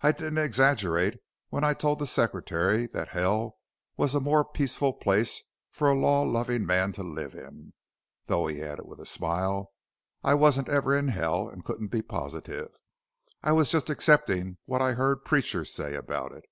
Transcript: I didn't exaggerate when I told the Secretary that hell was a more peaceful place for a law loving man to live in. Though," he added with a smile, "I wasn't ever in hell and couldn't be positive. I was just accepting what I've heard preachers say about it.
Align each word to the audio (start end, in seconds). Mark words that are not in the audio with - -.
I 0.00 0.12
didn't 0.12 0.38
exaggerate 0.38 1.18
when 1.50 1.62
I 1.62 1.74
told 1.74 1.98
the 1.98 2.06
Secretary 2.06 2.86
that 2.86 3.08
hell 3.08 3.58
was 3.98 4.14
a 4.14 4.18
more 4.18 4.42
peaceful 4.42 4.94
place 4.94 5.42
for 5.72 5.90
a 5.90 5.94
law 5.94 6.22
loving 6.22 6.64
man 6.64 6.92
to 6.92 7.02
live 7.02 7.34
in. 7.34 7.74
Though," 8.24 8.46
he 8.46 8.62
added 8.62 8.86
with 8.86 8.98
a 8.98 9.04
smile, 9.04 9.74
"I 10.24 10.32
wasn't 10.32 10.70
ever 10.70 10.94
in 10.96 11.08
hell 11.08 11.50
and 11.50 11.66
couldn't 11.66 11.88
be 11.88 12.00
positive. 12.00 12.70
I 13.42 13.52
was 13.52 13.70
just 13.70 13.90
accepting 13.90 14.56
what 14.64 14.80
I've 14.80 14.96
heard 14.96 15.26
preachers 15.26 15.70
say 15.70 15.94
about 15.94 16.32
it. 16.32 16.46